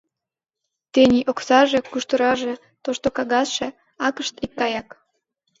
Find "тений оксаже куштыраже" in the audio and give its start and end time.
0.93-2.53